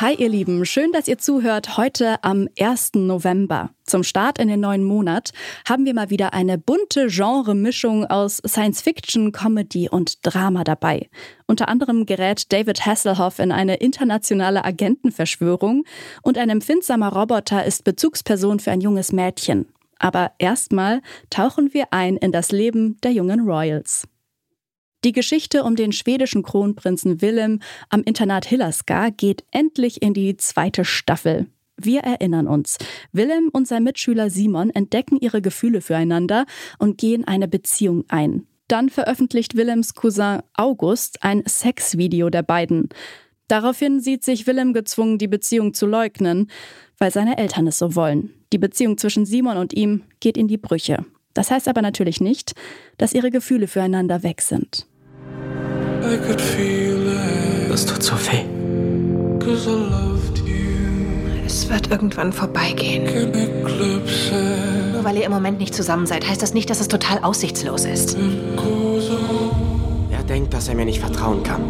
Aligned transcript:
Hi 0.00 0.14
ihr 0.14 0.28
Lieben, 0.28 0.64
schön, 0.64 0.92
dass 0.92 1.08
ihr 1.08 1.18
zuhört 1.18 1.76
heute 1.76 2.22
am 2.22 2.48
1. 2.56 2.92
November. 2.94 3.70
Zum 3.82 4.04
Start 4.04 4.38
in 4.38 4.46
den 4.46 4.60
neuen 4.60 4.84
Monat 4.84 5.32
haben 5.68 5.86
wir 5.86 5.92
mal 5.92 6.08
wieder 6.08 6.32
eine 6.32 6.56
bunte 6.56 7.08
Genre-Mischung 7.08 8.06
aus 8.06 8.40
Science-Fiction, 8.46 9.32
Comedy 9.32 9.88
und 9.88 10.24
Drama 10.24 10.62
dabei. 10.62 11.08
Unter 11.48 11.68
anderem 11.68 12.06
gerät 12.06 12.52
David 12.52 12.86
Hasselhoff 12.86 13.40
in 13.40 13.50
eine 13.50 13.78
internationale 13.78 14.64
Agentenverschwörung 14.64 15.82
und 16.22 16.38
ein 16.38 16.48
empfindsamer 16.48 17.12
Roboter 17.12 17.64
ist 17.64 17.82
Bezugsperson 17.82 18.60
für 18.60 18.70
ein 18.70 18.80
junges 18.80 19.10
Mädchen. 19.10 19.66
Aber 19.98 20.30
erstmal 20.38 21.02
tauchen 21.28 21.74
wir 21.74 21.92
ein 21.92 22.16
in 22.16 22.30
das 22.30 22.52
Leben 22.52 22.98
der 23.02 23.10
jungen 23.10 23.40
Royals. 23.40 24.06
Die 25.04 25.12
Geschichte 25.12 25.62
um 25.62 25.76
den 25.76 25.92
schwedischen 25.92 26.42
Kronprinzen 26.42 27.22
Willem 27.22 27.60
am 27.88 28.02
Internat 28.02 28.44
Hillerska 28.44 29.10
geht 29.10 29.44
endlich 29.52 30.02
in 30.02 30.12
die 30.12 30.36
zweite 30.36 30.84
Staffel. 30.84 31.46
Wir 31.76 32.00
erinnern 32.00 32.48
uns. 32.48 32.78
Willem 33.12 33.48
und 33.52 33.68
sein 33.68 33.84
Mitschüler 33.84 34.28
Simon 34.28 34.70
entdecken 34.70 35.16
ihre 35.20 35.40
Gefühle 35.40 35.82
füreinander 35.82 36.46
und 36.80 36.98
gehen 36.98 37.24
eine 37.24 37.46
Beziehung 37.46 38.06
ein. 38.08 38.48
Dann 38.66 38.88
veröffentlicht 38.88 39.56
Willems 39.56 39.94
Cousin 39.94 40.40
August 40.54 41.22
ein 41.22 41.44
Sexvideo 41.46 42.28
der 42.28 42.42
beiden. 42.42 42.88
Daraufhin 43.46 44.00
sieht 44.00 44.24
sich 44.24 44.48
Willem 44.48 44.72
gezwungen, 44.72 45.18
die 45.18 45.28
Beziehung 45.28 45.74
zu 45.74 45.86
leugnen, 45.86 46.50
weil 46.98 47.12
seine 47.12 47.38
Eltern 47.38 47.68
es 47.68 47.78
so 47.78 47.94
wollen. 47.94 48.34
Die 48.52 48.58
Beziehung 48.58 48.98
zwischen 48.98 49.26
Simon 49.26 49.58
und 49.58 49.72
ihm 49.74 50.02
geht 50.18 50.36
in 50.36 50.48
die 50.48 50.58
Brüche. 50.58 51.06
Das 51.34 51.52
heißt 51.52 51.68
aber 51.68 51.82
natürlich 51.82 52.20
nicht, 52.20 52.56
dass 52.96 53.12
ihre 53.12 53.30
Gefühle 53.30 53.68
füreinander 53.68 54.24
weg 54.24 54.40
sind. 54.40 54.87
Das 57.68 57.86
tut 57.86 58.02
so 58.02 58.14
weh. 58.14 58.44
Es 61.46 61.68
wird 61.68 61.90
irgendwann 61.90 62.32
vorbeigehen. 62.32 63.04
Nur 64.92 65.04
weil 65.04 65.16
ihr 65.16 65.24
im 65.24 65.32
Moment 65.32 65.58
nicht 65.58 65.74
zusammen 65.74 66.06
seid, 66.06 66.28
heißt 66.28 66.42
das 66.42 66.54
nicht, 66.54 66.70
dass 66.70 66.80
es 66.80 66.88
total 66.88 67.18
aussichtslos 67.20 67.84
ist. 67.84 68.16
Er 70.10 70.22
denkt, 70.24 70.54
dass 70.54 70.68
er 70.68 70.74
mir 70.74 70.84
nicht 70.84 71.00
vertrauen 71.00 71.42
kann. 71.42 71.62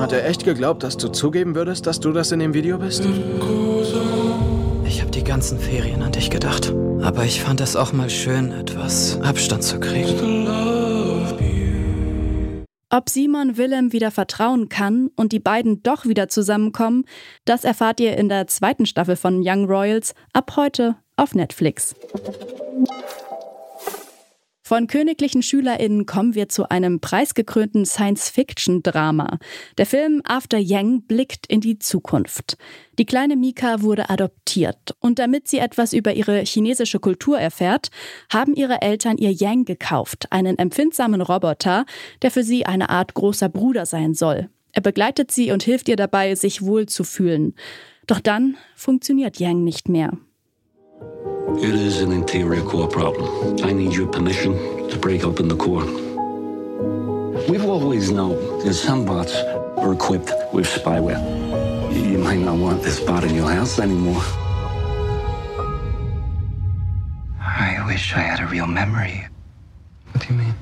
Hat 0.00 0.12
er 0.12 0.26
echt 0.28 0.44
geglaubt, 0.44 0.82
dass 0.82 0.96
du 0.96 1.08
zugeben 1.08 1.54
würdest, 1.54 1.86
dass 1.86 1.98
du 1.98 2.12
das 2.12 2.30
in 2.30 2.38
dem 2.40 2.52
Video 2.52 2.78
bist? 2.78 3.04
Ich 4.84 5.00
habe 5.00 5.10
die 5.10 5.24
ganzen 5.24 5.58
Ferien 5.58 6.02
an 6.02 6.12
dich 6.12 6.30
gedacht. 6.30 6.72
Aber 7.02 7.24
ich 7.24 7.42
fand 7.42 7.60
es 7.60 7.74
auch 7.74 7.92
mal 7.92 8.10
schön, 8.10 8.52
etwas 8.52 9.18
Abstand 9.22 9.62
zu 9.62 9.80
kriegen. 9.80 10.46
Ob 12.96 13.08
Simon 13.08 13.56
Willem 13.56 13.92
wieder 13.92 14.12
vertrauen 14.12 14.68
kann 14.68 15.10
und 15.16 15.32
die 15.32 15.40
beiden 15.40 15.82
doch 15.82 16.06
wieder 16.06 16.28
zusammenkommen, 16.28 17.06
das 17.44 17.64
erfahrt 17.64 17.98
ihr 17.98 18.16
in 18.16 18.28
der 18.28 18.46
zweiten 18.46 18.86
Staffel 18.86 19.16
von 19.16 19.42
Young 19.44 19.64
Royals 19.64 20.14
ab 20.32 20.52
heute 20.54 20.94
auf 21.16 21.34
Netflix. 21.34 21.96
Von 24.66 24.86
königlichen 24.86 25.42
SchülerInnen 25.42 26.06
kommen 26.06 26.34
wir 26.34 26.48
zu 26.48 26.70
einem 26.70 26.98
preisgekrönten 26.98 27.84
Science-Fiction-Drama. 27.84 29.38
Der 29.76 29.84
Film 29.84 30.22
After 30.24 30.56
Yang 30.56 31.02
blickt 31.02 31.46
in 31.48 31.60
die 31.60 31.78
Zukunft. 31.78 32.56
Die 32.98 33.04
kleine 33.04 33.36
Mika 33.36 33.82
wurde 33.82 34.08
adoptiert 34.08 34.96
und 35.00 35.18
damit 35.18 35.48
sie 35.48 35.58
etwas 35.58 35.92
über 35.92 36.14
ihre 36.14 36.40
chinesische 36.40 36.98
Kultur 36.98 37.38
erfährt, 37.38 37.90
haben 38.32 38.54
ihre 38.54 38.80
Eltern 38.80 39.18
ihr 39.18 39.32
Yang 39.32 39.66
gekauft, 39.66 40.32
einen 40.32 40.56
empfindsamen 40.56 41.20
Roboter, 41.20 41.84
der 42.22 42.30
für 42.30 42.42
sie 42.42 42.64
eine 42.64 42.88
Art 42.88 43.12
großer 43.12 43.50
Bruder 43.50 43.84
sein 43.84 44.14
soll. 44.14 44.48
Er 44.72 44.80
begleitet 44.80 45.30
sie 45.30 45.52
und 45.52 45.62
hilft 45.62 45.90
ihr 45.90 45.96
dabei, 45.96 46.34
sich 46.36 46.62
wohl 46.62 46.86
zu 46.86 47.04
fühlen. 47.04 47.54
Doch 48.06 48.20
dann 48.20 48.56
funktioniert 48.74 49.38
Yang 49.38 49.62
nicht 49.62 49.90
mehr. 49.90 50.16
It 51.56 51.74
is 51.74 52.00
an 52.00 52.10
interior 52.12 52.62
core 52.62 52.88
problem. 52.88 53.56
I 53.64 53.72
need 53.72 53.92
your 53.92 54.08
permission 54.08 54.88
to 54.88 54.98
break 54.98 55.24
open 55.24 55.48
the 55.48 55.56
core. 55.56 55.84
We've 57.48 57.64
always 57.64 58.10
known 58.10 58.64
that 58.64 58.74
some 58.74 59.04
bots 59.04 59.34
are 59.34 59.92
equipped 59.92 60.32
with 60.52 60.66
spyware. 60.66 61.20
You 61.94 62.18
might 62.18 62.40
not 62.40 62.58
want 62.58 62.82
this 62.82 62.98
bot 63.00 63.24
in 63.24 63.34
your 63.34 63.50
house 63.50 63.78
anymore. 63.78 64.22
I 67.40 67.82
wish 67.86 68.12
I 68.14 68.20
had 68.20 68.40
a 68.40 68.46
real 68.46 68.66
memory. 68.66 69.26
What 70.10 70.26
do 70.26 70.34
you 70.34 70.40
mean? 70.40 70.54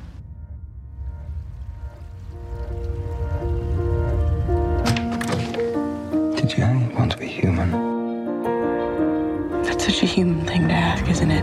Did 6.36 6.56
you 6.56 6.94
want 6.94 7.12
to 7.12 7.18
be 7.18 7.26
human? 7.26 7.91
That's 9.72 9.86
such 9.86 10.02
a 10.02 10.06
human 10.06 10.44
thing 10.44 10.68
to 10.68 10.74
ask, 10.74 11.08
isn't 11.08 11.30
it? 11.30 11.42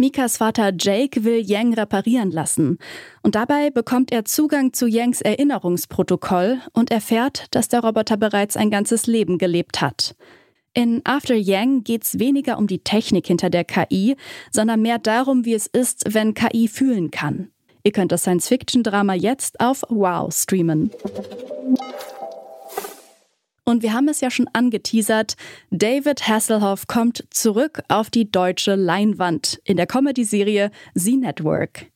Mikas 0.00 0.38
Vater 0.38 0.72
Jake 0.72 1.24
will 1.24 1.38
Yang 1.38 1.74
reparieren 1.74 2.30
lassen. 2.30 2.78
Und 3.22 3.34
dabei 3.34 3.68
bekommt 3.68 4.10
er 4.10 4.24
Zugang 4.24 4.72
zu 4.72 4.86
Yangs 4.86 5.20
Erinnerungsprotokoll 5.20 6.60
und 6.72 6.90
erfährt, 6.90 7.48
dass 7.50 7.68
der 7.68 7.80
Roboter 7.80 8.16
bereits 8.16 8.56
ein 8.56 8.70
ganzes 8.70 9.06
Leben 9.06 9.36
gelebt 9.36 9.82
hat. 9.82 10.16
In 10.72 11.02
After 11.04 11.34
Yang 11.34 11.84
geht's 11.84 12.18
weniger 12.18 12.56
um 12.56 12.66
die 12.66 12.82
Technik 12.82 13.26
hinter 13.26 13.50
der 13.50 13.64
KI, 13.64 14.16
sondern 14.50 14.80
mehr 14.80 14.98
darum, 14.98 15.44
wie 15.44 15.52
es 15.52 15.66
ist, 15.66 16.04
wenn 16.14 16.32
KI 16.32 16.68
fühlen 16.68 17.10
kann. 17.10 17.50
Ihr 17.82 17.92
könnt 17.92 18.10
das 18.10 18.22
Science-Fiction-Drama 18.22 19.12
jetzt 19.12 19.60
auf 19.60 19.82
Wow 19.90 20.34
streamen. 20.34 20.92
Und 23.70 23.84
wir 23.84 23.92
haben 23.92 24.08
es 24.08 24.20
ja 24.20 24.32
schon 24.32 24.48
angeteasert, 24.52 25.36
David 25.70 26.26
Hasselhoff 26.26 26.88
kommt 26.88 27.24
zurück 27.30 27.82
auf 27.86 28.10
die 28.10 28.28
deutsche 28.28 28.74
Leinwand 28.74 29.60
in 29.62 29.76
der 29.76 29.86
Comedy-Serie 29.86 30.72
The 30.94 31.16
Network. 31.16 31.86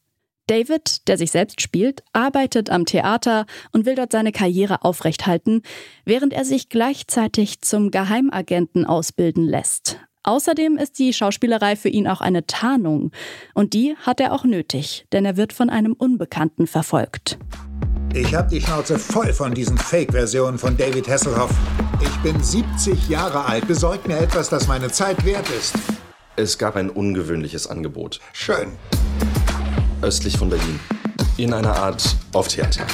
David, 0.46 1.08
der 1.08 1.18
sich 1.18 1.32
selbst 1.32 1.60
spielt, 1.60 2.04
arbeitet 2.12 2.70
am 2.70 2.86
Theater 2.86 3.46
und 3.72 3.86
will 3.86 3.96
dort 3.96 4.12
seine 4.12 4.30
Karriere 4.30 4.84
aufrechthalten, 4.84 5.62
während 6.04 6.32
er 6.32 6.44
sich 6.44 6.68
gleichzeitig 6.68 7.60
zum 7.62 7.90
Geheimagenten 7.90 8.84
ausbilden 8.84 9.44
lässt. 9.44 9.98
Außerdem 10.22 10.76
ist 10.76 11.00
die 11.00 11.12
Schauspielerei 11.12 11.74
für 11.74 11.88
ihn 11.88 12.06
auch 12.06 12.20
eine 12.20 12.46
Tarnung. 12.46 13.10
Und 13.52 13.74
die 13.74 13.96
hat 13.96 14.20
er 14.20 14.32
auch 14.32 14.44
nötig, 14.44 15.06
denn 15.10 15.24
er 15.24 15.36
wird 15.36 15.52
von 15.52 15.70
einem 15.70 15.94
Unbekannten 15.94 16.68
verfolgt. 16.68 17.36
Ich 18.16 18.32
hab 18.32 18.48
die 18.48 18.60
Schnauze 18.60 18.96
voll 18.96 19.32
von 19.32 19.54
diesen 19.54 19.76
Fake-Versionen 19.76 20.56
von 20.56 20.76
David 20.76 21.08
Hasselhoff. 21.08 21.50
Ich 22.00 22.16
bin 22.18 22.40
70 22.40 23.08
Jahre 23.08 23.44
alt. 23.44 23.66
Besorgt 23.66 24.06
mir 24.06 24.16
etwas, 24.18 24.48
das 24.48 24.68
meine 24.68 24.88
Zeit 24.88 25.24
wert 25.24 25.50
ist. 25.50 25.74
Es 26.36 26.56
gab 26.56 26.76
ein 26.76 26.90
ungewöhnliches 26.90 27.66
Angebot. 27.66 28.20
Schön. 28.32 28.70
Östlich 30.00 30.38
von 30.38 30.48
Berlin. 30.48 30.78
In 31.38 31.52
einer 31.52 31.74
Art 31.74 32.14
Off-Theater. 32.34 32.86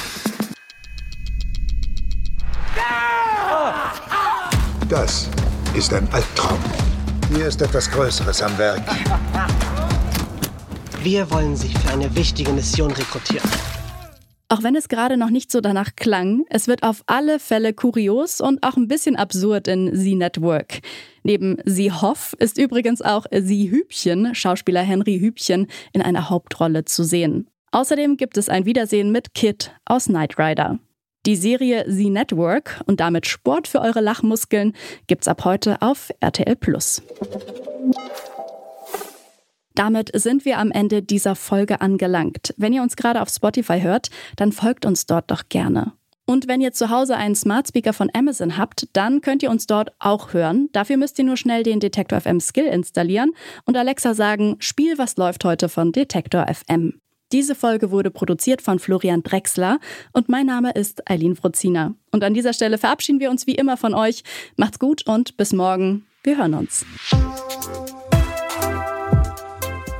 Das 4.89 5.29
ist 5.75 5.93
ein 5.93 6.11
Albtraum. 6.11 6.57
Hier 7.31 7.45
ist 7.45 7.61
etwas 7.61 7.91
Größeres 7.91 8.41
am 8.41 8.57
Werk. 8.57 8.81
Wir 11.03 11.29
wollen 11.29 11.55
Sie 11.55 11.69
für 11.69 11.91
eine 11.91 12.13
wichtige 12.15 12.51
Mission 12.53 12.89
rekrutieren. 12.89 13.70
Auch 14.51 14.63
wenn 14.63 14.75
es 14.75 14.89
gerade 14.89 15.15
noch 15.15 15.29
nicht 15.29 15.49
so 15.49 15.61
danach 15.61 15.95
klang, 15.95 16.43
es 16.49 16.67
wird 16.67 16.83
auf 16.83 17.03
alle 17.05 17.39
Fälle 17.39 17.73
kurios 17.73 18.41
und 18.41 18.63
auch 18.63 18.75
ein 18.75 18.89
bisschen 18.89 19.15
absurd 19.15 19.69
in 19.69 19.95
Sie 19.95 20.13
Network. 20.13 20.81
Neben 21.23 21.55
Sie 21.63 21.89
Hoff 21.89 22.35
ist 22.37 22.57
übrigens 22.57 23.01
auch 23.01 23.25
Sie 23.31 23.71
Hübchen, 23.71 24.35
Schauspieler 24.35 24.81
Henry 24.81 25.19
Hübchen, 25.19 25.67
in 25.93 26.01
einer 26.01 26.29
Hauptrolle 26.29 26.83
zu 26.83 27.05
sehen. 27.05 27.47
Außerdem 27.71 28.17
gibt 28.17 28.35
es 28.35 28.49
ein 28.49 28.65
Wiedersehen 28.65 29.13
mit 29.13 29.33
Kit 29.33 29.71
aus 29.85 30.07
Knight 30.07 30.37
Rider. 30.37 30.79
Die 31.25 31.37
Serie 31.37 31.85
The 31.87 32.09
Network 32.09 32.81
und 32.87 32.99
damit 32.99 33.27
Sport 33.27 33.69
für 33.69 33.79
eure 33.79 34.01
Lachmuskeln 34.01 34.73
gibt's 35.07 35.29
ab 35.29 35.45
heute 35.45 35.81
auf 35.81 36.11
RTL 36.19 36.57
Plus. 36.57 37.01
Damit 39.81 40.11
sind 40.13 40.45
wir 40.45 40.59
am 40.59 40.69
Ende 40.69 41.01
dieser 41.01 41.33
Folge 41.33 41.81
angelangt. 41.81 42.53
Wenn 42.55 42.71
ihr 42.71 42.83
uns 42.83 42.95
gerade 42.95 43.19
auf 43.19 43.29
Spotify 43.29 43.81
hört, 43.81 44.11
dann 44.35 44.51
folgt 44.51 44.85
uns 44.85 45.07
dort 45.07 45.31
doch 45.31 45.49
gerne. 45.49 45.93
Und 46.27 46.47
wenn 46.47 46.61
ihr 46.61 46.71
zu 46.71 46.91
Hause 46.91 47.17
einen 47.17 47.33
Smart 47.33 47.69
Speaker 47.69 47.91
von 47.91 48.07
Amazon 48.13 48.59
habt, 48.59 48.87
dann 48.93 49.21
könnt 49.21 49.41
ihr 49.41 49.49
uns 49.49 49.65
dort 49.65 49.91
auch 49.97 50.33
hören. 50.33 50.69
Dafür 50.71 50.97
müsst 50.97 51.17
ihr 51.17 51.25
nur 51.25 51.35
schnell 51.35 51.63
den 51.63 51.79
Detektor 51.79 52.21
FM 52.21 52.39
Skill 52.39 52.67
installieren 52.67 53.31
und 53.65 53.75
Alexa 53.75 54.13
sagen, 54.13 54.57
Spiel, 54.59 54.99
was 54.99 55.17
läuft 55.17 55.45
heute 55.45 55.67
von 55.67 55.91
Detektor 55.91 56.45
FM. 56.45 57.01
Diese 57.31 57.55
Folge 57.55 57.89
wurde 57.89 58.11
produziert 58.11 58.61
von 58.61 58.77
Florian 58.77 59.23
Drexler 59.23 59.79
und 60.13 60.29
mein 60.29 60.45
Name 60.45 60.73
ist 60.73 61.09
Eileen 61.09 61.35
Frozina. 61.35 61.95
Und 62.11 62.23
an 62.23 62.35
dieser 62.35 62.53
Stelle 62.53 62.77
verabschieden 62.77 63.19
wir 63.19 63.31
uns 63.31 63.47
wie 63.47 63.55
immer 63.55 63.77
von 63.77 63.95
euch. 63.95 64.23
Macht's 64.57 64.77
gut 64.77 65.07
und 65.07 65.37
bis 65.37 65.53
morgen. 65.53 66.05
Wir 66.21 66.37
hören 66.37 66.53
uns. 66.53 66.85